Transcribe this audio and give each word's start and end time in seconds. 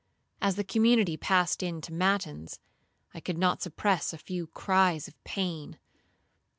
As 0.41 0.55
the 0.55 0.63
community 0.63 1.15
passed 1.15 1.61
in 1.61 1.79
to 1.81 1.93
matins, 1.93 2.59
I 3.13 3.19
could 3.19 3.37
not 3.37 3.61
suppress 3.61 4.13
a 4.13 4.17
few 4.17 4.47
cries 4.47 5.07
of 5.07 5.23
pain. 5.23 5.77